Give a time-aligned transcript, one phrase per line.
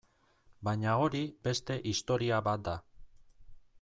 [0.67, 2.75] Baina hori beste historia bat da.